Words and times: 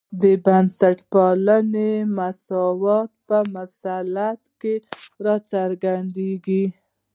د 0.21 0.23
بنسټپالنې 0.45 1.91
مسلمات 2.17 3.09
په 3.27 3.37
مثلث 3.55 4.41
کې 4.59 4.73
راڅرګندېږي. 5.25 6.65